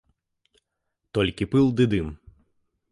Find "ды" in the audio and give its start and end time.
1.81-1.89